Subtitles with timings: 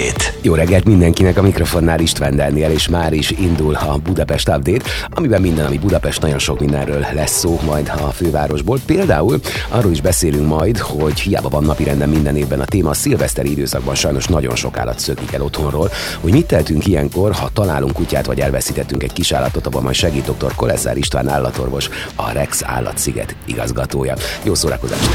[0.00, 0.34] Update.
[0.42, 5.40] Jó reggelt mindenkinek a mikrofonnál István Dániel, és már is indul a Budapest Update, amiben
[5.40, 8.78] minden, ami Budapest, nagyon sok mindenről lesz szó majd a fővárosból.
[8.86, 13.50] Például arról is beszélünk majd, hogy hiába van napirenden minden évben a téma, a szilveszteri
[13.50, 15.90] időszakban sajnos nagyon sok állat szökik el otthonról,
[16.20, 20.36] hogy mit tehetünk ilyenkor, ha találunk kutyát vagy elveszítettünk egy kis állatot, abban majd segít
[20.36, 20.54] dr.
[20.54, 24.14] Koleszár István állatorvos, a Rex Állatsziget igazgatója.
[24.42, 25.10] Jó szórakozást!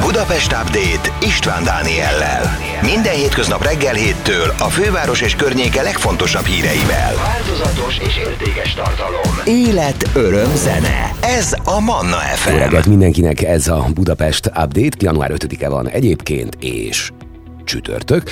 [0.00, 2.58] Budapest Update István Dániellel.
[2.82, 7.14] Minden hétköznap reggel héttől a főváros és környéke legfontosabb híreivel.
[7.14, 9.40] Változatos és értékes tartalom.
[9.44, 11.14] Élet, öröm, zene.
[11.20, 12.50] Ez a Manna FM.
[12.50, 17.10] Jó reggelt mindenkinek, ez a Budapest Update, január 5-e van egyébként, és
[17.70, 18.22] csütörtök.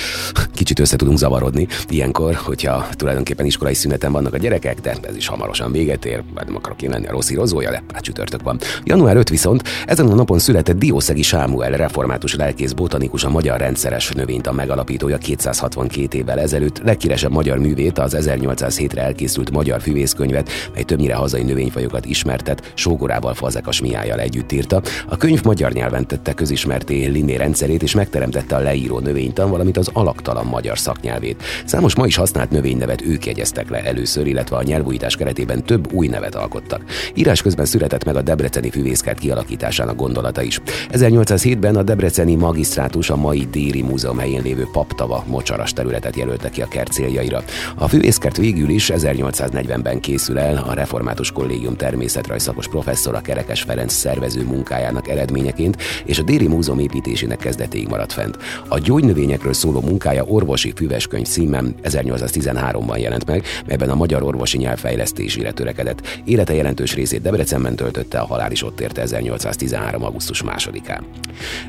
[0.53, 5.27] Kicsit össze tudunk zavarodni ilyenkor, hogyha tulajdonképpen iskolai szüneten vannak a gyerekek, de ez is
[5.27, 8.59] hamarosan véget ér, mert nem akarok én lenni a rossz írozója, de hát csütörtök van.
[8.83, 14.09] Január 5 viszont ezen a napon született Diószegi Sámuel, református lelkész botanikus, a magyar rendszeres
[14.09, 20.83] növényt a megalapítója 262 évvel ezelőtt, legkíresebb magyar művét, az 1807-re elkészült magyar füvészkönyvet, mely
[20.83, 24.81] többnyire hazai növényfajokat ismertet, sógorával Fazekas Miájjal együtt írta.
[25.07, 29.77] A könyv magyar nyelven tette közismerté Linné rendszerét, és megteremtette a leíró növény növénytan, valamint
[29.77, 31.43] az alaktalan magyar szaknyelvét.
[31.65, 36.07] Számos ma is használt növénynevet ők jegyeztek le először, illetve a nyelvújítás keretében több új
[36.07, 36.83] nevet alkottak.
[37.13, 40.61] Írás közben született meg a debreceni füvészkert kialakításának gondolata is.
[40.91, 46.61] 1807-ben a debreceni magisztrátus a mai Déri Múzeum helyén lévő paptava mocsaras területet jelölte ki
[46.61, 47.43] a kert céljaira.
[47.75, 54.43] A füvészkert végül is 1840-ben készül el a Református Kollégium természetrajszakos professzora Kerekes Ferenc szervező
[54.43, 58.37] munkájának eredményeként, és a Déri Múzeum építésének kezdetéig maradt fent.
[58.67, 64.57] A gyógynövény növényekről szóló munkája orvosi füveskönyv címen 1813-ban jelent meg, melyben a magyar orvosi
[64.57, 66.21] nyelv fejlesztésére törekedett.
[66.25, 70.03] Élete jelentős részét Debrecenben töltötte, a halál is ott érte 1813.
[70.03, 71.01] augusztus 2-án.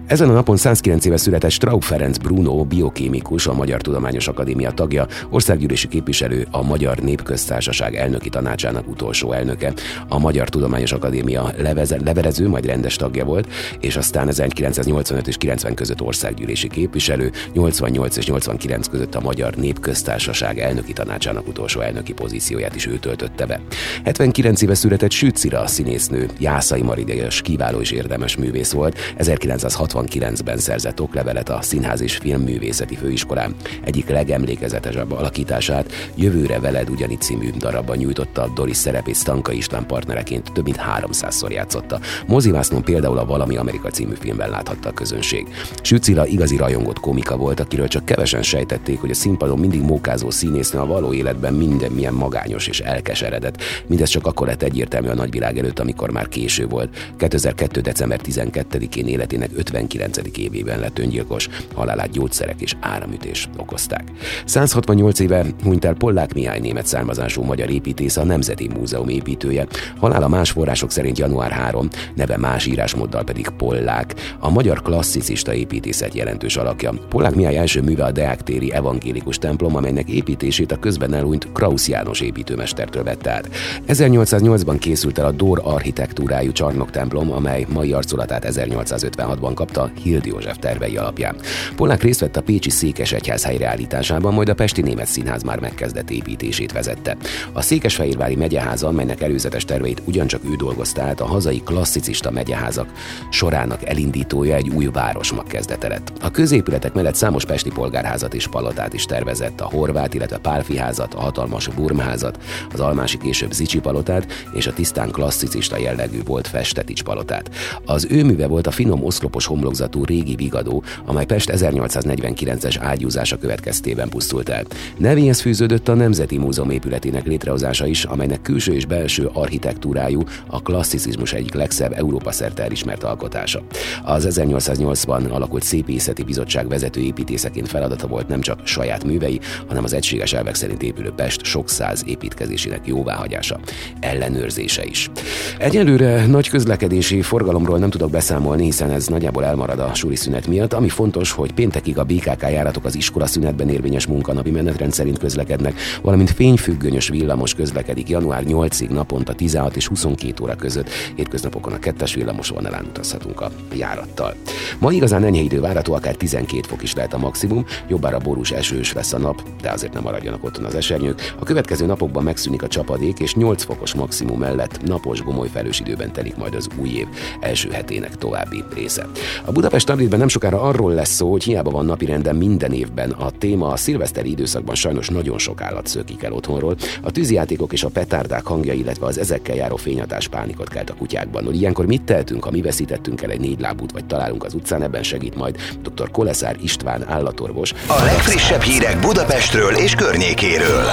[0.07, 5.07] Ezen a napon 109 éve született Straub Ferenc Bruno, biokémikus, a Magyar Tudományos Akadémia tagja,
[5.31, 9.73] országgyűlési képviselő, a Magyar Népköztársaság elnöki tanácsának utolsó elnöke,
[10.09, 13.49] a Magyar Tudományos Akadémia leveze, leverező, majd rendes tagja volt,
[13.81, 20.59] és aztán 1985 és 90 között országgyűlési képviselő, 88 és 89 között a Magyar Népköztársaság
[20.59, 23.61] elnöki tanácsának utolsó elnöki pozícióját is ő töltötte be.
[24.05, 31.49] 79 éve született Sütszira színésznő, Jászai Maridejes kiváló és érdemes művész volt, 1969-ben szerzett oklevelet
[31.49, 33.55] a Színház és Filmművészeti Főiskolán.
[33.85, 40.65] Egyik legemlékezetesebb alakítását Jövőre veled ugyanígy című darabban nyújtotta Doris szerepét Stanka István partnereként több
[40.65, 42.01] mint 300-szor játszotta.
[42.27, 45.47] Mozivásznon például a Valami Amerika című filmben láthatta a közönség.
[45.83, 50.31] Sütszira igazi rajongott komik Monika volt, akiről csak kevesen sejtették, hogy a színpadon mindig mókázó
[50.31, 53.63] színésznő a való életben minden milyen magányos és elkeseredett.
[53.87, 57.15] Mindez csak akkor lett egyértelmű a nagyvilág előtt, amikor már késő volt.
[57.17, 57.81] 2002.
[57.81, 60.19] december 12-én életének 59.
[60.37, 64.05] évében lett öngyilkos, halálát gyógyszerek és áramütés okozták.
[64.45, 69.67] 168 éve hunyt el Pollák Mihály német származású magyar építész, a Nemzeti Múzeum építője.
[69.99, 76.15] Halála más források szerint január 3, neve más írásmóddal pedig Pollák, a magyar klasszicista építészet
[76.15, 76.93] jelentős alakja.
[77.11, 81.89] Polák Mihály első műve a Deák téri evangélikus templom, amelynek építését a közben elhunyt Krausz
[81.89, 83.49] János építőmestertől vette át.
[83.89, 90.57] 1808-ban készült el a Dór architektúrájú csarnok templom, amely mai arculatát 1856-ban kapta Hild József
[90.59, 91.37] tervei alapján.
[91.77, 96.11] Polák részt vett a Pécsi Székes Egyház helyreállításában, majd a Pesti Német Színház már megkezdett
[96.11, 97.17] építését vezette.
[97.53, 102.89] A Székesfehérvári megyeháza, melynek előzetes terveit ugyancsak ő dolgozta át, a hazai klasszicista megyeházak
[103.31, 106.13] sorának elindítója egy új városmag kezdete lett.
[106.21, 111.15] A középületek mellett számos pesti polgárházat és palotát is tervezett, a Horvát, illetve Pálfi házat,
[111.15, 112.39] a hatalmas Burmházat,
[112.73, 117.51] az Almási később Zicsi palotát és a tisztán klasszicista jellegű volt Festetics palotát.
[117.85, 124.09] Az ő műve volt a finom oszlopos homlokzatú régi vigadó, amely Pest 1849-es ágyúzása következtében
[124.09, 124.65] pusztult el.
[124.97, 131.33] Nevéhez fűződött a Nemzeti Múzeum épületének létrehozása is, amelynek külső és belső architektúrájú a klasszicizmus
[131.33, 133.63] egyik legszebb Európa szerte elismert alkotása.
[134.05, 139.93] Az 1880 alakult Szépészeti Bizottság vezető építészeként feladata volt nem csak saját művei, hanem az
[139.93, 143.61] egységes elvek szerint épülő Pest sok száz építkezésének jóváhagyása,
[144.01, 145.11] ellenőrzése is.
[145.59, 150.73] Egyelőre nagy közlekedési forgalomról nem tudok beszámolni, hiszen ez nagyjából elmarad a suli szünet miatt.
[150.73, 155.75] Ami fontos, hogy péntekig a BKK járatok az iskola szünetben érvényes munkanapi menetrend szerint közlekednek,
[156.03, 160.89] valamint fényfüggönyös villamos közlekedik január 8-ig naponta 16 és 22 óra között.
[161.17, 164.35] Hétköznapokon a kettes villamos vonalán utazhatunk a járattal.
[164.79, 168.51] Ma igazán enyhe idő várható, akár 12 fok fok is lehet a maximum, jobbára borús
[168.51, 171.35] esős lesz a nap, de azért nem maradjanak otthon az esernyők.
[171.39, 176.13] A következő napokban megszűnik a csapadék, és 8 fokos maximum mellett napos, gomoly felős időben
[176.13, 177.07] telik majd az új év
[177.41, 179.07] első hetének további része.
[179.45, 183.31] A Budapest Update-ben nem sokára arról lesz szó, hogy hiába van napirenden minden évben a
[183.31, 186.77] téma a szilveszteri időszakban sajnos nagyon sok állat szökik el otthonról.
[187.03, 191.45] A tűzjátékok és a petárdák hangja, illetve az ezekkel járó fényhatás pánikot kelt a kutyákban.
[191.45, 194.83] Hogy ilyenkor mit tehetünk, ha mi veszítettünk el egy négy lábút, vagy találunk az utcán,
[194.83, 196.11] ebben segít majd dr.
[196.11, 197.73] Koleszár István állatorvos.
[197.87, 200.85] A legfrissebb hírek Budapestről és környékéről.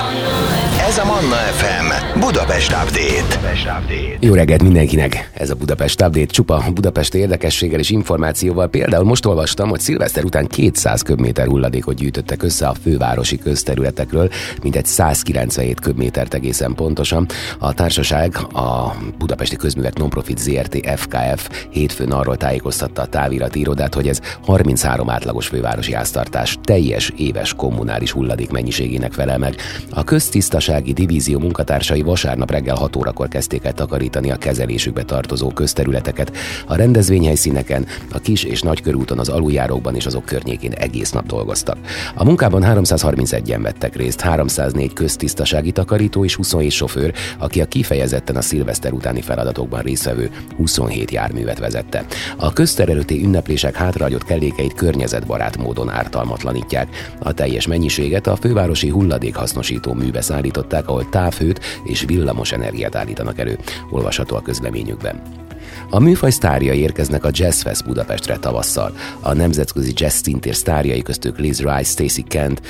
[0.87, 3.39] Ez a Manna FM Budapest Update.
[4.19, 5.29] Jó reggelt mindenkinek!
[5.33, 8.67] Ez a Budapest Update csupa Budapest érdekességgel és információval.
[8.67, 14.29] Például most olvastam, hogy szilveszter után 200 köbméter hulladékot gyűjtöttek össze a fővárosi közterületekről,
[14.61, 17.27] mintegy 197 köbmétert egészen pontosan.
[17.59, 24.07] A társaság, a Budapesti Közművek Nonprofit ZRT FKF hétfőn arról tájékoztatta a távirati irodát, hogy
[24.07, 29.55] ez 33 átlagos fővárosi háztartás teljes éves kommunális hulladék mennyiségének felel meg.
[29.89, 36.31] A köztisztasági divízió munkatársai vasárnap reggel 6 órakor kezdték el takarítani a kezelésükbe tartozó közterületeket.
[36.67, 41.77] A rendezvényhelyszíneken, a kis és nagy körúton, az aluljárókban és azok környékén egész nap dolgoztak.
[42.15, 48.41] A munkában 331-en vettek részt, 304 köztisztasági takarító és 27 sofőr, aki a kifejezetten a
[48.41, 52.05] szilveszter utáni feladatokban résztvevő 27 járművet vezette.
[52.37, 57.15] A közterületi ünneplések hátrahagyott kellékeit környezetbarát módon ártalmatlanítják.
[57.19, 63.59] A teljes mennyiséget a fővárosi hulladékhasznosító műbe szállították, ahol távhőt és villamos energiát állítanak elő.
[63.89, 65.21] Olvasható a közleményükben.
[65.89, 68.95] A műfaj sztárjai érkeznek a Jazz Fest Budapestre tavasszal.
[69.19, 72.61] A nemzetközi jazz szintér sztárjai köztük Liz Rice, Stacy Kent,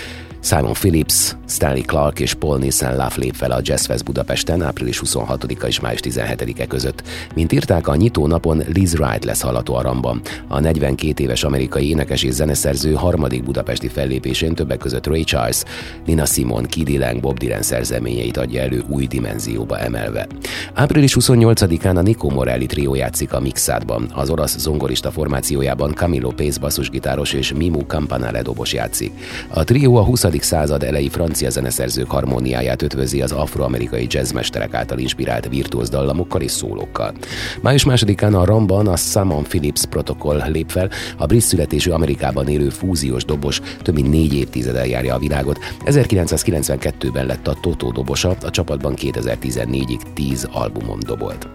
[0.50, 5.02] Simon Phillips, Stanley Clark és Paul Nielsen Love lép fel a Jazz Fest Budapesten április
[5.06, 7.04] 26-a és május 17-e között.
[7.36, 10.22] Mint írták, a nyitó napon Liz Wright lesz hallható a ramban.
[10.48, 15.64] A 42 éves amerikai énekes és zeneszerző harmadik budapesti fellépésén többek között Ray Charles,
[16.06, 20.28] Nina Simon, Kid Lang, Bob Dylan szerzeményeit adja elő új dimenzióba emelve.
[20.74, 24.10] Április 28-án a Nico Morelli trió játszik a Mixádban.
[24.14, 29.12] Az orosz zongorista formációjában Camilo Pace basszusgitáros és Mimu Campanale dobos játszik.
[29.48, 35.48] A trió a 20 század elejé francia zeneszerzők harmóniáját ötvözi az afroamerikai jazzmesterek által inspirált
[35.48, 37.14] virtuóz dallamokkal és szólókkal.
[37.62, 42.70] Május másodikán a Ramban a Simon Phillips protokoll lép fel, a brit születésű Amerikában élő
[42.70, 45.60] fúziós dobos több mint négy évtized járja a világot.
[45.86, 51.48] 1992-ben lett a Toto dobosa, a csapatban 2014-ig 10 albumon dobolt.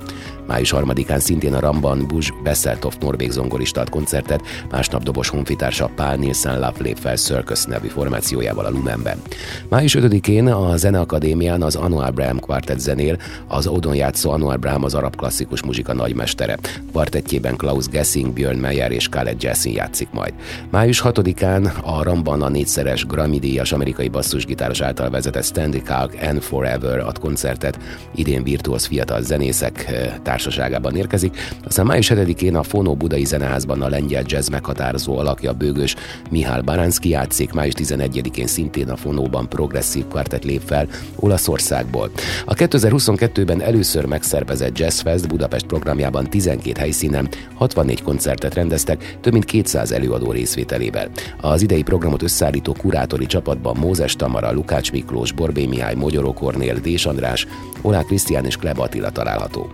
[0.46, 6.54] Május 3-án szintén a Ramban Bush Besseltoft norvég zongoristát koncertet, másnap dobos honfitársa Pál Nielsen
[6.54, 9.22] Love lép fel Circus nevű formációjával a Lumenben.
[9.68, 14.94] Május 5-én a Zeneakadémián az Annual Braham Quartet zenél, az Odon játszó Annual Braham az
[14.94, 16.58] arab klasszikus muzsika nagymestere.
[16.90, 20.32] Kvartettjében Klaus Gessing, Björn Meyer és Khaled Jassin játszik majd.
[20.70, 26.98] Május 6-án a Ramban a négyszeres Grammy-díjas amerikai basszusgitáros által vezetett Stanley Kalk and Forever
[26.98, 27.78] ad koncertet,
[28.14, 30.12] idén virtuóz fiatal zenészek eh,
[30.42, 31.36] társaságában érkezik.
[31.64, 35.94] Aztán május 7-én a Fonó Budai Zeneházban a lengyel jazz meghatározó alakja bőgős
[36.30, 42.10] Mihály Baránszki játszik, május 11-én szintén a Fonóban progresszív kvartett lép fel Olaszországból.
[42.44, 49.44] A 2022-ben először megszervezett Jazz Fest Budapest programjában 12 helyszínen 64 koncertet rendeztek, több mint
[49.44, 51.08] 200 előadó részvételével.
[51.40, 57.06] Az idei programot összeállító kurátori csapatban Mózes Tamara, Lukács Miklós, Borbé Mihály, Mogyoró Kornél, Dés
[57.06, 57.46] András,
[57.82, 59.70] Olá Krisztián és Kleb Attila található.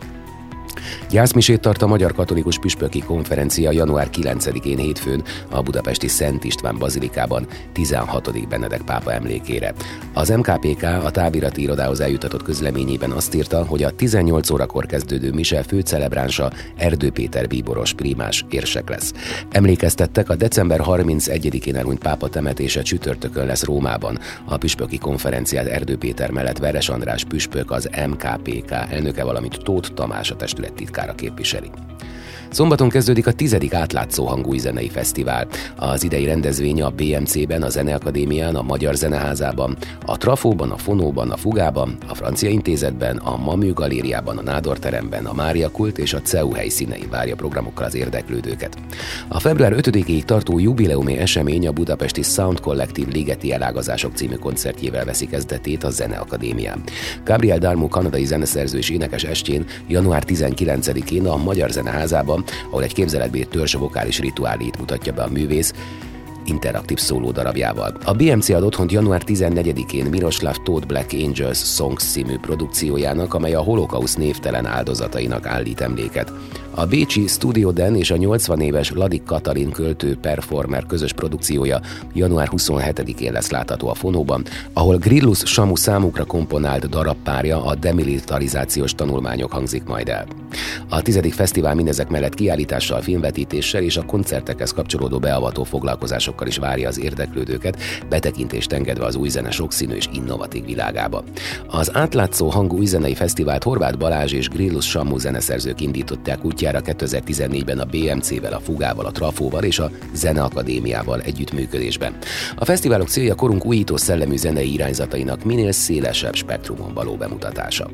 [1.10, 7.46] Gyászmisét tart a Magyar Katolikus Püspöki Konferencia január 9-én hétfőn a budapesti Szent István Bazilikában
[7.72, 8.48] 16.
[8.48, 9.74] Benedek pápa emlékére.
[10.12, 15.62] Az MKPK a távirati irodához eljutatott közleményében azt írta, hogy a 18 órakor kezdődő mise
[15.62, 19.12] főcelebránsa Erdő Péter bíboros primás érsek lesz.
[19.50, 24.18] Emlékeztettek, a december 31-én elhunyt pápa temetése csütörtökön lesz Rómában.
[24.44, 30.30] A püspöki konferenciát Erdő Péter mellett Veres András püspök az MKPK elnöke, valamint Tóth Tamás
[30.30, 31.70] a testület titkára képviseli.
[32.50, 35.46] Szombaton kezdődik a tizedik átlátszó hangú zenei fesztivál.
[35.76, 39.76] Az idei rendezvény a BMC-ben, a Zeneakadémián, a Magyar Zeneházában,
[40.06, 45.24] a Trafóban, a Fonóban, a Fugában, a Francia Intézetben, a Mamű Galériában, a Nádor teremben,
[45.26, 48.76] a Mária Kult és a CEU helyszínein várja programokkal az érdeklődőket.
[49.28, 55.26] A február 5-ig tartó jubileumi esemény a budapesti Sound Collective Ligeti Elágazások című koncertjével veszi
[55.26, 56.82] kezdetét a Zeneakadémián.
[57.24, 63.46] Gabriel Darmu kanadai zeneszerző és énekes estjén január 19-én a Magyar Zeneházában ahol egy képzeletbér
[63.46, 65.72] törzs vokális rituálét mutatja be a művész,
[66.48, 67.96] interaktív szóló darabjával.
[68.04, 73.62] A BMC ad otthont január 14-én Miroslav Todd Black Angels Songs című produkciójának, amely a
[73.62, 76.32] holokausz névtelen áldozatainak állít emléket.
[76.78, 81.80] A Bécsi Studio Den és a 80 éves Ladik Katalin költő performer közös produkciója
[82.14, 89.52] január 27-én lesz látható a Fonóban, ahol Grillus Samu számukra komponált darabpárja a demilitarizációs tanulmányok
[89.52, 90.26] hangzik majd el.
[90.88, 96.88] A tizedik fesztivál mindezek mellett kiállítással, filmvetítéssel és a koncertekhez kapcsolódó beavató foglalkozásokkal is várja
[96.88, 101.24] az érdeklődőket, betekintést engedve az új zene sokszínű és innovatív világába.
[101.66, 107.78] Az átlátszó hangú új zenei fesztivált Horváth Balázs és Grillus Samu zeneszerzők indították útjára 2014-ben
[107.78, 112.16] a BMC-vel, a Fugával, a Trafóval és a Zeneakadémiával együttműködésben.
[112.56, 117.90] A fesztiválok célja korunk újító szellemű zenei irányzatainak minél szélesebb spektrumon való bemutatása.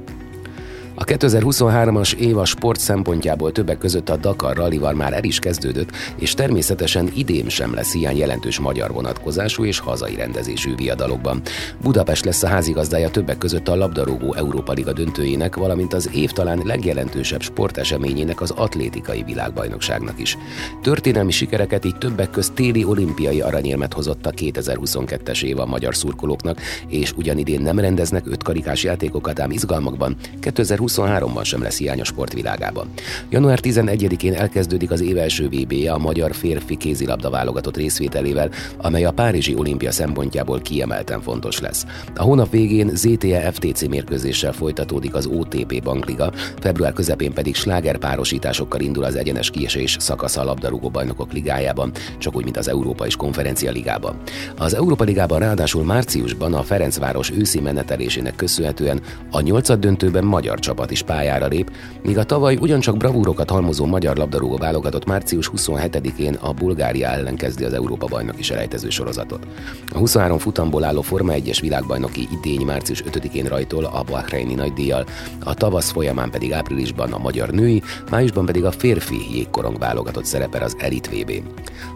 [0.96, 5.90] A 2023-as év a sport szempontjából többek között a Dakar rallival már el is kezdődött,
[6.16, 11.42] és természetesen idén sem lesz ilyen jelentős magyar vonatkozású és hazai rendezésű viadalokban.
[11.82, 16.60] Budapest lesz a házigazdája többek között a labdarúgó Európa Liga döntőjének, valamint az év talán
[16.64, 20.38] legjelentősebb sporteseményének az atlétikai világbajnokságnak is.
[20.82, 26.60] Történelmi sikereket így többek közt téli olimpiai aranyérmet hozott a 2022-es év a magyar szurkolóknak,
[26.88, 32.88] és ugyanidén nem rendeznek ötkarikás játékokat, ám izgalmakban 2020 2023-ban sem lesz hiány a sportvilágában.
[33.28, 39.04] Január 11-én elkezdődik az év első vb -je a magyar férfi kézilabda válogatott részvételével, amely
[39.04, 41.86] a Párizsi olimpia szempontjából kiemelten fontos lesz.
[42.16, 48.80] A hónap végén ZTE FTC mérkőzéssel folytatódik az OTP Bankliga, február közepén pedig sláger párosításokkal
[48.80, 53.16] indul az egyenes kiesés szakasza a labdarúgó bajnokok ligájában, csak úgy, mint az Európa és
[53.16, 54.16] Konferencia ligában.
[54.58, 59.00] Az Európa ligában ráadásul márciusban a Ferencváros őszi menetelésének köszönhetően
[59.30, 61.70] a nyolcad döntőben magyar csapat csapat is pályára lép,
[62.02, 67.64] míg a tavaly ugyancsak bravúrokat halmozó magyar labdarúgó válogatott március 27-én a Bulgária ellen kezdi
[67.64, 69.46] az Európa bajnoki selejtező sorozatot.
[69.92, 75.06] A 23 futamból álló Forma 1-es világbajnoki idény március 5-én rajtol a Bahreini nagydíjjal,
[75.44, 80.62] a tavasz folyamán pedig áprilisban a magyar női, májusban pedig a férfi jégkorong válogatott szerepel
[80.62, 81.42] az Elite VB.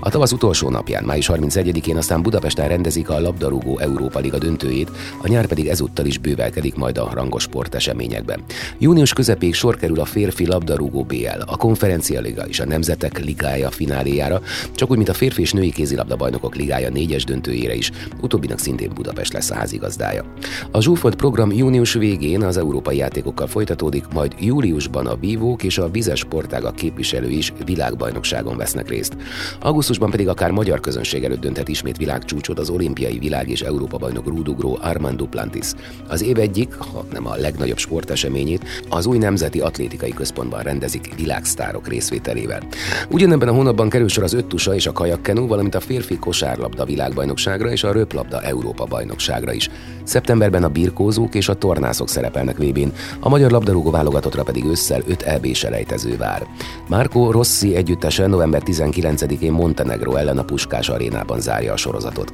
[0.01, 4.91] A tavasz utolsó napján, május 31-én aztán Budapesten rendezik a labdarúgó Európa Liga döntőjét,
[5.23, 8.41] a nyár pedig ezúttal is bővelkedik majd a rangos sporteseményekben.
[8.79, 13.71] Június közepéig sor kerül a férfi labdarúgó BL, a konferencia liga és a Nemzetek Ligája
[13.71, 14.41] fináléjára,
[14.75, 18.91] csak úgy, mint a férfi és női kézilabda bajnokok ligája négyes döntőjére is, utóbbinak szintén
[18.95, 20.25] Budapest lesz a házigazdája.
[20.71, 25.91] A zsúfolt program június végén az európai játékokkal folytatódik, majd júliusban a vívók és a
[25.91, 29.17] vizes sportágak képviselői is világbajnokságon vesznek részt.
[29.61, 34.27] Augusztusban pedig akár magyar közönség előtt dönthet ismét világcsúcsot az olimpiai világ és Európa bajnok
[34.27, 35.67] rúdugró Armand Duplantis.
[36.09, 41.15] Az év egyik, ha nem a legnagyobb sporteseményét eseményét az új Nemzeti Atlétikai Központban rendezik
[41.17, 42.63] világsztárok részvételével.
[43.09, 47.71] Ugyanebben a hónapban kerül sor az öttusa és a kajakkenú, valamint a férfi kosárlabda világbajnokságra
[47.71, 49.71] és a röplabda Európa bajnokságra is.
[50.05, 55.23] Szeptemberben a birkózók és a tornászok szerepelnek vb a magyar labdarúgó válogatottra pedig ősszel 5
[55.23, 56.47] EB selejtező vár.
[56.89, 62.33] Márko Rossi együttesen november 19-én Montenegro ellen a Puskás arénában zárja a sorozatot.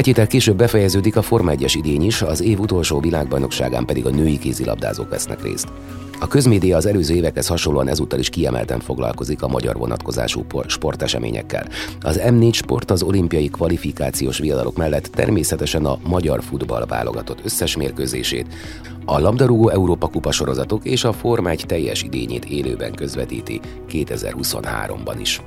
[0.00, 4.10] Egy héttel később befejeződik a Forma 1-es idény is, az év utolsó világbajnokságán pedig a
[4.10, 5.68] női kézilabdázók vesznek részt.
[6.20, 11.68] A közmédia az előző évekhez hasonlóan ezúttal is kiemelten foglalkozik a magyar vonatkozású sporteseményekkel.
[12.00, 18.46] Az M4 Sport az olimpiai kvalifikációs viadalok mellett természetesen a magyar futball válogatott összes mérkőzését,
[19.04, 25.40] a labdarúgó Európa Kupa sorozatok és a Forma 1 teljes idényét élőben közvetíti 2023-ban is.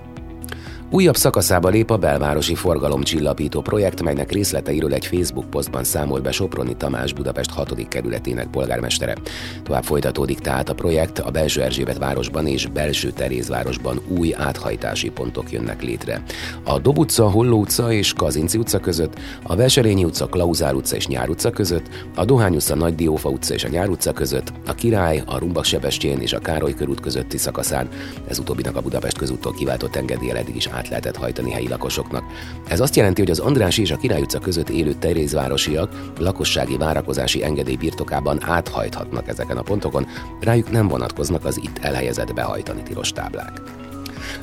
[0.94, 6.76] Újabb szakaszába lép a belvárosi forgalomcsillapító projekt, melynek részleteiről egy Facebook posztban számol be Soproni
[6.76, 7.88] Tamás Budapest 6.
[7.88, 9.16] kerületének polgármestere.
[9.64, 15.52] Tovább folytatódik tehát a projekt, a belső Erzsébet városban és belső Terézvárosban új áthajtási pontok
[15.52, 16.24] jönnek létre.
[16.64, 21.08] A Dob utca, Holló utca és Kazinci utca között, a Veselényi utca, Klauzár utca és
[21.08, 24.74] Nyár utca között, a Dohány utca, Nagy Diófa utca és a Nyár utca között, a
[24.74, 25.66] Király, a Rumbak
[26.02, 27.88] és a Károly körút közötti szakaszán,
[28.28, 32.24] ez utóbbinak a Budapest közúttól kiváltott engedélye eddig is át lehetett hajtani helyi lakosoknak.
[32.68, 37.44] Ez azt jelenti, hogy az András és a Király utca között élő terézvárosiak lakossági várakozási
[37.44, 40.08] engedély birtokában áthajthatnak ezeken a pontokon,
[40.42, 43.62] rájuk nem vonatkoznak az itt elhelyezett behajtani tilos táblák.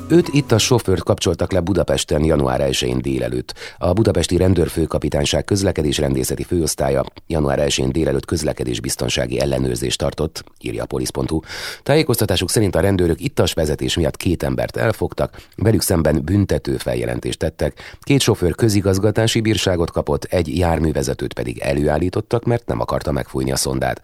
[0.08, 3.54] Őt itt a sofőrt kapcsoltak le Budapesten január 1-én délelőtt.
[3.78, 11.40] A budapesti rendőrfőkapitányság közlekedés rendészeti főosztálya január 1-én délelőtt közlekedésbiztonsági ellenőrzést tartott, írja a polisz.hu.
[11.82, 17.98] Tájékoztatásuk szerint a rendőrök ittas vezetés miatt két embert elfogtak, velük szemben büntető feljelentést tettek,
[18.00, 24.00] két sofőr közigazgatási bírságot kapott, egy járművezetőt pedig előállítottak, mert nem akarta megfújni a szondát.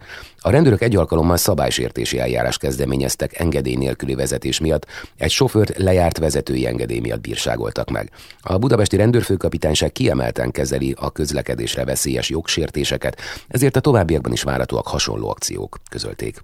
[0.47, 4.85] A rendőrök egy alkalommal szabálysértési eljárás kezdeményeztek engedély nélküli vezetés miatt,
[5.17, 8.11] egy sofőrt lejárt vezetői engedély miatt bírságoltak meg.
[8.39, 15.29] A budapesti rendőrfőkapitányság kiemelten kezeli a közlekedésre veszélyes jogsértéseket, ezért a továbbiakban is várhatóak hasonló
[15.29, 16.41] akciók, közölték.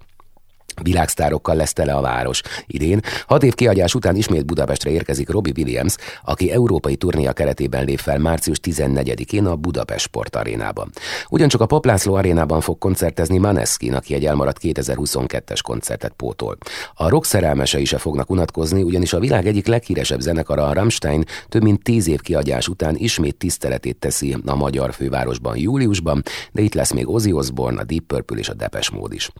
[0.82, 2.40] Világsztárokkal lesz tele a város.
[2.66, 7.98] Idén, hat év kiadás után ismét Budapestre érkezik Robbie Williams, aki európai turnéja keretében lép
[7.98, 10.90] fel március 14-én a Budapest Sport Arénában.
[11.28, 16.56] Ugyancsak a Paplászló Arénában fog koncertezni Maneskin, aki egy elmaradt 2022-es koncertet pótol.
[16.94, 21.62] A rock szerelmesei se fognak unatkozni, ugyanis a világ egyik leghíresebb zenekara, a Rammstein több
[21.62, 26.92] mint tíz év kiadás után ismét tiszteletét teszi a magyar fővárosban júliusban, de itt lesz
[26.92, 29.30] még Ozzy Osbourne, a Deep Purple és a Depeche Mode is.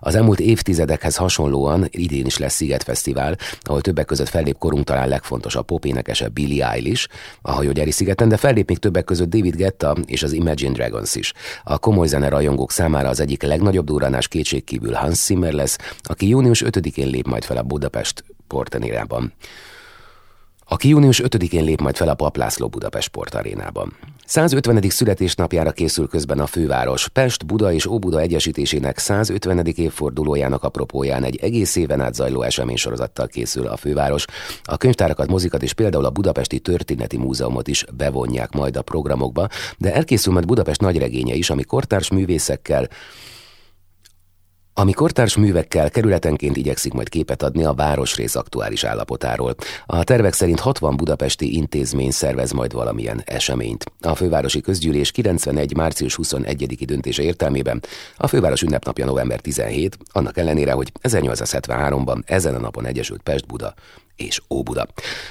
[0.00, 0.40] Az elmúlt
[0.84, 6.28] évtizedekhez hasonlóan idén is lesz Sziget Fesztivál, ahol többek között fellép korunk talán legfontosabb popénekese
[6.28, 7.08] Billie Eilish,
[7.42, 11.32] a hajógyári szigeten, de fellép még többek között David Getta és az Imagine Dragons is.
[11.64, 16.62] A komoly zene rajongók számára az egyik legnagyobb durranás kétségkívül Hans Zimmer lesz, aki június
[16.66, 19.32] 5-én lép majd fel a Budapest portenérában
[20.68, 23.96] aki június 5-én lép majd fel a Paplászló Budapest sportarénában.
[24.26, 24.82] 150.
[24.88, 27.08] születésnapjára készül közben a főváros.
[27.08, 29.66] Pest, Buda és Óbuda egyesítésének 150.
[29.66, 34.24] évfordulójának apropóján egy egész éven át zajló eseménysorozattal készül a főváros.
[34.62, 39.94] A könyvtárakat, mozikat és például a Budapesti Történeti Múzeumot is bevonják majd a programokba, de
[39.94, 42.88] elkészül majd Budapest nagyregénye is, ami kortárs művészekkel,
[44.74, 49.54] ami kortárs művekkel kerületenként igyekszik majd képet adni a városrész aktuális állapotáról.
[49.86, 53.84] A tervek szerint 60 budapesti intézmény szervez majd valamilyen eseményt.
[54.00, 55.76] A fővárosi közgyűlés 91.
[55.76, 56.84] március 21.
[56.84, 57.82] döntése értelmében
[58.16, 63.74] a főváros ünnepnapja november 17, annak ellenére, hogy 1873-ban ezen a napon egyesült Pest-Buda
[64.16, 64.86] és Óbuda.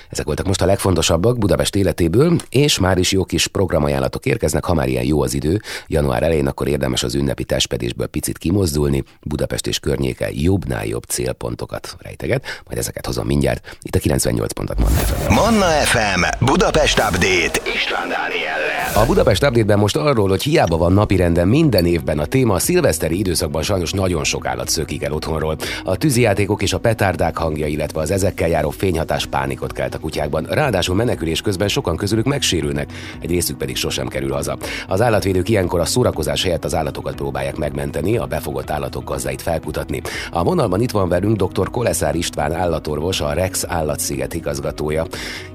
[0.09, 4.73] Ezek voltak most a legfontosabbak Budapest életéből, és már is jó kis programajánlatok érkeznek, ha
[4.73, 5.61] már ilyen jó az idő.
[5.87, 11.95] Január elején akkor érdemes az ünnepi testpedésből picit kimozdulni, Budapest és környéke jobbnál jobb célpontokat
[11.99, 13.77] rejteget, majd ezeket hozom mindjárt.
[13.81, 15.33] Itt a 98 pontot Manna FM.
[15.33, 19.03] Manna FM, Budapest Update, István Dániellel.
[19.03, 23.17] A Budapest Update-ben most arról, hogy hiába van napirenden minden évben a téma, a szilveszteri
[23.17, 25.57] időszakban sajnos nagyon sok állat szökik el otthonról.
[25.83, 30.43] A tűzijátékok és a petárdák hangja, illetve az ezekkel járó fényhatás pánikot kelt a kutyákban.
[30.49, 34.57] Ráadásul menekülés közben sokan közülük megsérülnek, egy részük pedig sosem kerül haza.
[34.87, 40.01] Az állatvédők ilyenkor a szórakozás helyett az állatokat próbálják megmenteni, a befogott állatok gazdáit felkutatni.
[40.31, 41.69] A vonalban itt van velünk dr.
[41.69, 45.05] Koleszár István állatorvos, a Rex Állatsziget igazgatója.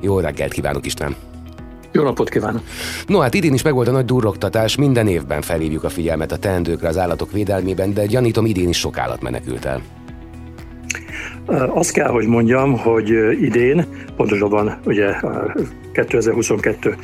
[0.01, 1.17] Jó reggelt kívánok István!
[1.93, 2.63] Jó napot kívánok!
[3.07, 6.89] No hát idén is megvolt a nagy durrogtatás, minden évben felhívjuk a figyelmet a teendőkre
[6.89, 9.98] az állatok védelmében, de gyanítom idén is sok állat menekült el.
[11.75, 13.09] Azt kell, hogy mondjam, hogy
[13.41, 13.85] idén,
[14.17, 15.15] pontosabban ugye
[15.93, 16.97] 2022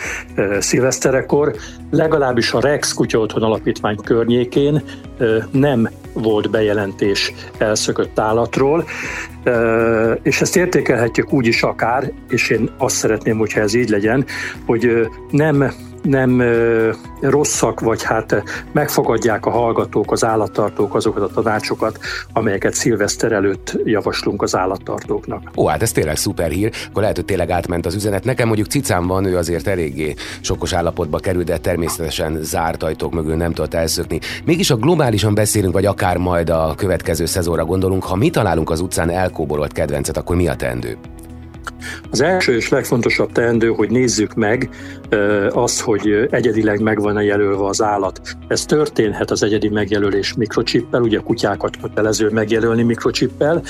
[0.58, 1.54] szilveszterekor,
[1.90, 4.82] legalábbis a Rex Kutya Otthon Alapítvány környékén
[5.50, 8.84] nem volt bejelentés elszökött állatról,
[10.22, 14.24] és ezt értékelhetjük úgy is akár, és én azt szeretném, hogyha ez így legyen,
[14.66, 15.72] hogy nem
[16.04, 16.42] nem
[17.20, 21.98] rosszak, vagy hát megfogadják a hallgatók, az állattartók azokat a tanácsokat,
[22.32, 25.50] amelyeket szilveszter előtt javaslunk az állattartóknak.
[25.56, 28.24] Ó, hát ez tényleg szuper hír, akkor lehet, hogy tényleg átment az üzenet.
[28.24, 33.36] Nekem mondjuk cicám van, ő azért eléggé sokos állapotba került, de természetesen zárt ajtók mögül
[33.36, 34.18] nem tudott elszökni.
[34.44, 38.80] Mégis a globálisan beszélünk, vagy akár majd a következő szezonra gondolunk, ha mi találunk az
[38.80, 40.98] utcán elkóborolt kedvencet, akkor mi a teendő?
[42.10, 44.68] Az első és legfontosabb teendő, hogy nézzük meg
[45.50, 48.20] azt, hogy egyedileg megvan-e jelölve az állat.
[48.48, 53.62] Ez történhet az egyedi megjelölés mikrocsippel, ugye kutyákat kötelező megjelölni mikrocsippel,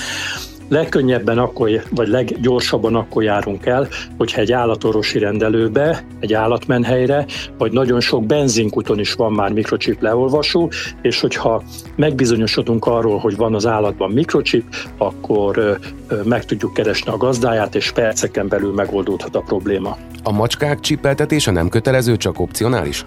[0.67, 7.25] Legkönnyebben akkor, vagy leggyorsabban akkor járunk el, hogyha egy állatorvosi rendelőbe, egy állatmenhelyre,
[7.57, 11.63] vagy nagyon sok benzinkuton is van már mikrocsip leolvasó, és hogyha
[11.95, 14.63] megbizonyosodunk arról, hogy van az állatban mikrocsip,
[14.97, 15.79] akkor
[16.23, 19.97] meg tudjuk keresni a gazdáját, és perceken belül megoldódhat a probléma.
[20.23, 23.05] A macskák csipeltetése nem kötelező, csak opcionális?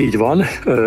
[0.00, 0.42] Így van,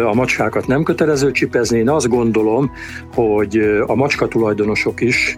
[0.05, 1.77] a macskákat nem kötelező csipezni.
[1.77, 2.71] Én azt gondolom,
[3.13, 5.35] hogy a macska tulajdonosok is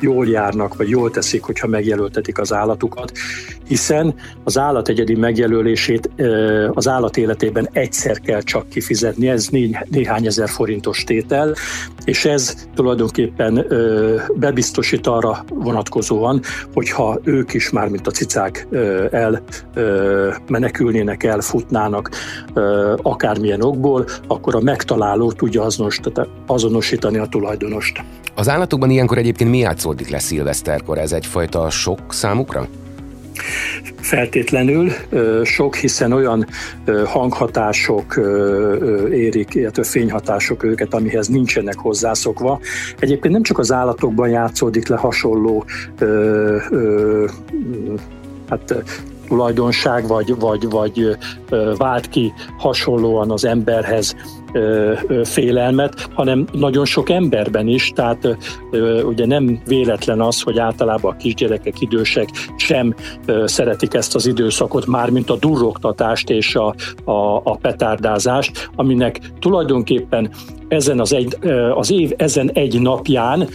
[0.00, 3.12] jól járnak, vagy jól teszik, hogyha megjelöltetik az állatukat,
[3.68, 6.10] hiszen az állat egyedi megjelölését
[6.72, 9.48] az állat életében egyszer kell csak kifizetni, ez
[9.88, 11.54] néhány ezer forintos tétel,
[12.04, 13.66] és ez tulajdonképpen
[14.34, 16.40] bebiztosít arra vonatkozóan,
[16.74, 18.66] hogyha ők is már, mint a cicák
[19.10, 19.42] el
[20.48, 22.10] menekülnének, elfutnának,
[23.02, 25.66] akármilyen okból, akkor a megtaláló tudja
[26.46, 28.02] azonosítani a tulajdonost.
[28.34, 30.98] Az állatokban ilyenkor egyébként mi játszódik le szilveszterkor?
[30.98, 32.68] Ez egyfajta sok számukra?
[34.00, 34.90] Feltétlenül
[35.44, 36.46] sok, hiszen olyan
[37.04, 38.20] hanghatások
[39.10, 42.60] érik, illetve fényhatások őket, amihez nincsenek hozzászokva.
[42.98, 45.64] Egyébként nem csak az állatokban játszódik le hasonló
[48.48, 48.74] hát
[49.28, 51.16] tulajdonság, vagy, vagy, vagy
[51.76, 54.16] vált ki hasonlóan az emberhez
[55.22, 58.36] félelmet, hanem nagyon sok emberben is, tehát
[59.04, 62.94] ugye nem véletlen az, hogy általában a kisgyerekek, idősek sem
[63.44, 70.30] szeretik ezt az időszakot, mármint a durrogtatást és a, a, a petárdázást, aminek tulajdonképpen
[70.68, 71.36] ezen az, egy,
[71.74, 73.48] az év ezen egy napján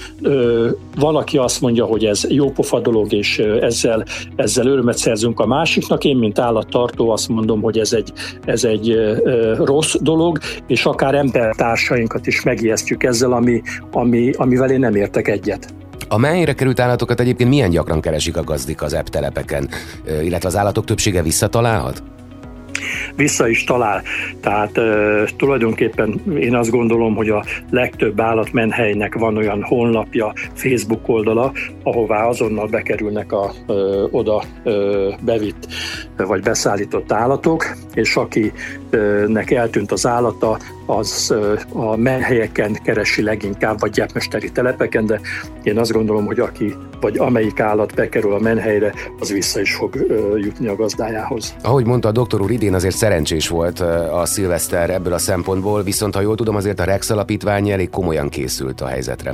[0.95, 6.04] van, aki azt mondja, hogy ez jópofa dolog, és ezzel, ezzel örömet szerzünk a másiknak.
[6.04, 8.13] Én, mint állattartó azt mondom, hogy ez egy,
[8.45, 8.97] ez egy
[9.58, 15.73] rossz dolog, és akár embertársainkat is megijesztjük ezzel, ami, ami, amivel én nem értek egyet.
[16.08, 19.69] A mennyire került állatokat egyébként milyen gyakran keresik a gazdik az ebb telepeken,
[20.23, 22.04] illetve az állatok többsége visszatalálhat?
[23.15, 24.01] Vissza is talál.
[24.41, 24.79] Tehát
[25.37, 31.51] tulajdonképpen én azt gondolom, hogy a legtöbb állatmenhelynek van olyan honlapja, Facebook oldala,
[31.83, 33.51] ahová azonnal bekerülnek a
[34.11, 34.43] oda
[35.21, 35.67] bevitt
[36.17, 38.09] vagy beszállított állatok, és
[38.93, 41.36] akinek eltűnt az állata, az
[41.73, 45.19] a menhelyeken keresi leginkább, vagy gyepmesteri telepeken, de
[45.63, 49.95] én azt gondolom, hogy aki vagy amelyik állat bekerül a menhelyre, az vissza is fog
[50.36, 51.56] jutni a gazdájához.
[51.63, 53.79] Ahogy mondta a doktor úr, idén azért szerencsés volt
[54.12, 58.29] a szilveszter ebből a szempontból, viszont ha jól tudom, azért a Rex alapítvány elég komolyan
[58.29, 59.34] készült a helyzetre.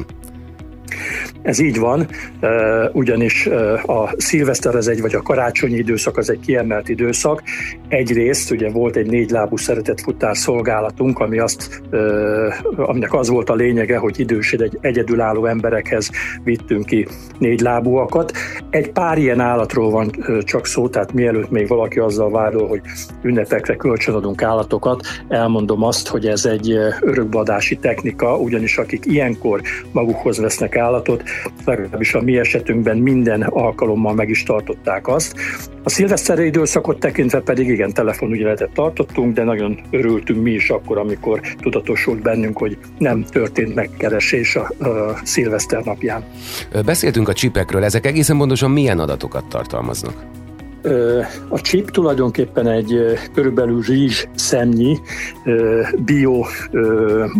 [1.42, 2.08] Ez így van,
[2.92, 3.46] ugyanis
[3.86, 7.44] a szilveszter az egy, vagy a karácsonyi időszak az egy kiemelt időszak.
[7.88, 11.82] Egyrészt ugye volt egy négylábú szeretett futár szolgálatunk, ami azt,
[12.76, 16.10] aminek az volt a lényege, hogy idős egy egyedülálló emberekhez
[16.44, 18.32] vittünk ki négylábúakat.
[18.70, 20.12] Egy pár ilyen állatról van
[20.44, 22.82] csak szó, tehát mielőtt még valaki azzal vádol, hogy
[23.22, 26.72] ünnepekre kölcsönadunk állatokat, elmondom azt, hogy ez egy
[27.02, 31.24] örökbadási technika, ugyanis akik ilyenkor magukhoz vesznek állatot,
[31.66, 35.36] legalábbis a mi esetünkben minden alkalommal meg is tartották azt.
[35.84, 41.42] A szilveszteri időszakot tekintve pedig igen, telefonügyeletet tartottunk, de nagyon örültünk mi is akkor, amikor
[41.60, 46.24] tudatosult bennünk, hogy nem történt megkeresés a, a szilveszter napján.
[46.86, 50.14] Beszéltünk a csipekről, ezek egészen pontosan milyen adatokat tartalmaznak?
[51.48, 52.96] A chip tulajdonképpen egy
[53.34, 54.98] körülbelül rizs szemnyi
[56.06, 56.46] bio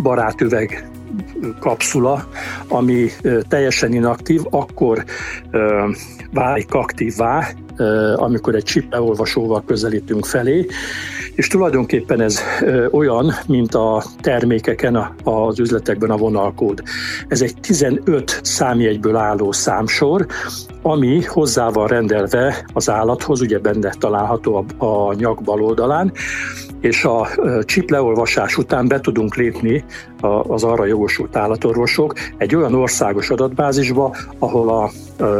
[0.02, 0.90] barátüveg
[1.60, 2.28] kapszula,
[2.68, 3.10] ami
[3.50, 5.06] teljesen inaktív, akkor
[6.32, 7.48] válik aktívvá,
[8.16, 10.66] amikor egy chip leolvasóval közelítünk felé,
[11.36, 12.40] és tulajdonképpen ez
[12.92, 16.84] olyan, mint a termékeken, az üzletekben a vonalkód.
[17.28, 20.26] Ez egy 15 számjegyből álló számsor,
[20.82, 26.12] ami hozzá van rendelve az állathoz, ugye benne található a, a nyak bal oldalán,
[26.80, 27.28] és a
[27.66, 27.92] chip
[28.58, 29.86] után be tudunk lépni
[30.48, 34.90] az arra jogosult állatorvosok egy olyan országos adatbázisba, ahol a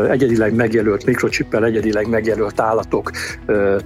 [0.10, 3.12] egyedileg megjelölt mikrochippel egyedileg megjelölt állatok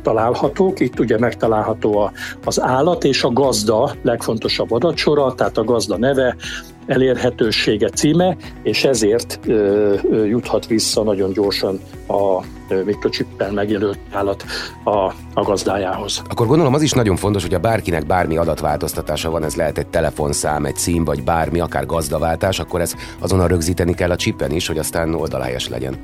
[0.02, 0.80] találhatók.
[0.80, 2.12] Itt ugye megtalálható
[2.46, 6.36] az állat és a gazda legfontosabb adatsora, tehát a gazda neve,
[6.86, 12.44] elérhetősége címe, és ezért ö, ö, juthat vissza nagyon gyorsan a
[12.86, 14.44] mikrochippel megjelölt állat
[14.84, 14.98] a,
[15.34, 16.22] a gazdájához.
[16.30, 19.88] Akkor gondolom az is nagyon fontos, hogy a bárkinek bármi adatváltoztatása van, ez lehet egy
[19.88, 24.68] telefonszám, egy cím vagy bármi, akár gazdaváltás, akkor ez azonnal rögzíteni kell a csippen is,
[24.68, 25.98] hogy aztán oldalhelyes legyen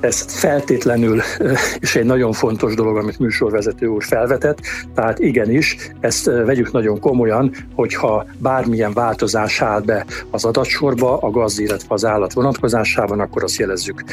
[0.00, 1.20] ez feltétlenül,
[1.78, 4.58] és egy nagyon fontos dolog, amit műsorvezető úr felvetett,
[4.94, 11.60] tehát igenis, ezt vegyük nagyon komolyan, hogyha bármilyen változás áll be az adatsorba, a gazd,
[11.60, 14.04] illetve az állat vonatkozásában, akkor azt jelezzük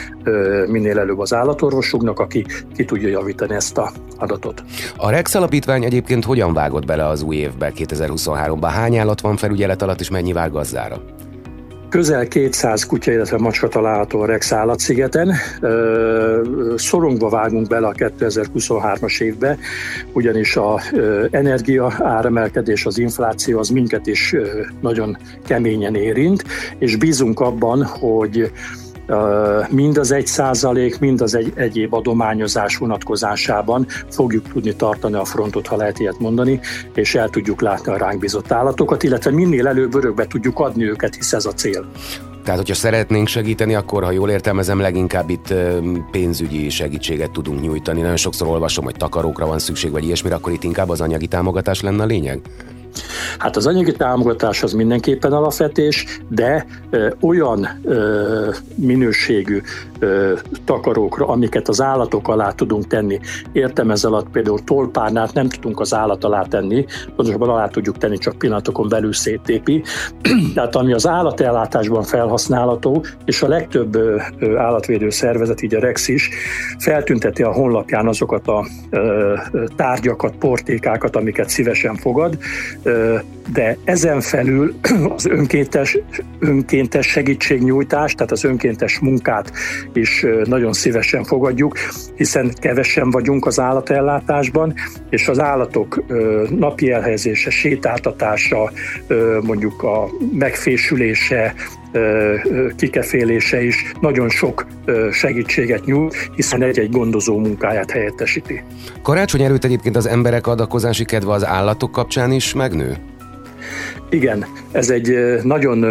[0.67, 2.45] minél előbb az állatorvosunknak, aki
[2.75, 4.63] ki tudja javítani ezt a adatot.
[4.97, 8.69] A Rex Alapítvány egyébként hogyan vágott bele az új évbe 2023-ban?
[8.73, 11.01] Hány állat van felügyelet alatt, és mennyi vár gazdára?
[11.95, 15.33] Közel 200 kutya, illetve macska található a Rex állatszigeten.
[16.75, 19.57] Szorongva vágunk bele a 2023-as évbe,
[20.13, 20.81] ugyanis a
[21.31, 24.35] energia áremelkedés, az infláció az minket is
[24.81, 26.43] nagyon keményen érint,
[26.77, 28.51] és bízunk abban, hogy
[29.69, 35.67] mind az egy százalék, mind az egy, egyéb adományozás vonatkozásában fogjuk tudni tartani a frontot,
[35.67, 36.59] ha lehet ilyet mondani,
[36.93, 41.15] és el tudjuk látni a ránk bizott állatokat, illetve minél előbb örökbe tudjuk adni őket,
[41.15, 41.85] hisz ez a cél.
[42.43, 45.53] Tehát, hogyha szeretnénk segíteni, akkor, ha jól értelmezem, leginkább itt
[46.11, 48.01] pénzügyi segítséget tudunk nyújtani.
[48.01, 51.81] Nagyon sokszor olvasom, hogy takarókra van szükség, vagy ilyesmire, akkor itt inkább az anyagi támogatás
[51.81, 52.41] lenne a lényeg?
[53.37, 59.61] Hát az anyagi támogatás az mindenképpen alapvetés, de ö, olyan ö, minőségű
[59.99, 60.33] ö,
[60.65, 63.19] takarókra, amiket az állatok alá tudunk tenni.
[63.51, 68.17] Értem ez alatt például tolpárnát nem tudunk az állat alá tenni, pontosabban alá tudjuk tenni,
[68.17, 69.83] csak pillanatokon belül széttépi.
[70.55, 74.21] Tehát ami az állatellátásban felhasználható, és a legtöbb ö,
[74.57, 76.29] állatvédő szervezet, így a Rex is,
[76.79, 79.33] feltünteti a honlapján azokat a ö,
[79.75, 82.37] tárgyakat, portékákat, amiket szívesen fogad,
[82.85, 84.75] uh, de ezen felül
[85.15, 85.97] az önkéntes,
[86.39, 89.51] önkéntes segítségnyújtás, tehát az önkéntes munkát
[89.93, 91.77] is nagyon szívesen fogadjuk,
[92.15, 94.73] hiszen kevesen vagyunk az állatellátásban,
[95.09, 96.03] és az állatok
[96.49, 98.71] napi elhelyezése, sétáltatása,
[99.41, 101.53] mondjuk a megfésülése,
[102.75, 104.65] kikefélése is nagyon sok
[105.11, 108.63] segítséget nyújt, hiszen egy-egy gondozó munkáját helyettesíti.
[109.01, 112.97] Karácsony előtt egyébként az emberek adakozási kedve az állatok kapcsán is megnő?
[114.09, 115.83] Igen, ez egy nagyon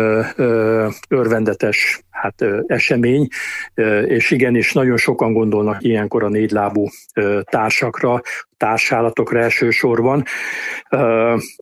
[1.08, 3.28] örvendetes hát, esemény,
[4.04, 6.88] és igenis nagyon sokan gondolnak ilyenkor a négylábú
[7.42, 8.20] társakra,
[8.56, 10.24] társállatokra elsősorban,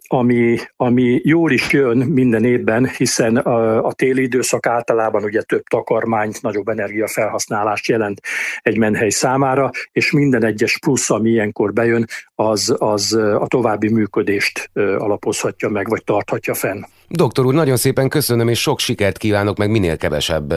[0.06, 5.62] ami, ami jól is jön minden évben, hiszen a, a téli időszak általában ugye több
[5.62, 8.20] takarmányt, nagyobb energiafelhasználást jelent
[8.60, 14.70] egy menhely számára, és minden egyes plusz, ami ilyenkor bejön, az, az a további működést
[14.74, 16.82] alapozhatja meg, vagy tarthatja fenn.
[17.14, 20.54] Doktor úr, nagyon szépen köszönöm, és sok sikert kívánok, meg minél kevesebb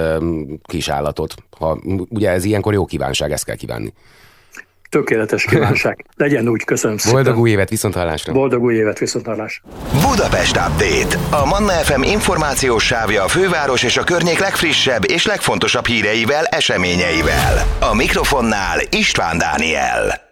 [0.63, 1.35] kisállatot.
[1.57, 3.93] Ha, ugye ez ilyenkor jó kívánság, ezt kell kívánni.
[4.89, 6.05] Tökéletes kívánság.
[6.17, 7.23] Legyen úgy, köszönöm szépen.
[7.23, 8.33] Boldog új évet, viszont hallásra.
[8.33, 9.63] Boldog új évet, viszont hallásra.
[10.09, 11.37] Budapest Update.
[11.43, 17.65] A Manna FM információs sávja a főváros és a környék legfrissebb és legfontosabb híreivel, eseményeivel.
[17.79, 20.24] A mikrofonnál István Dániel.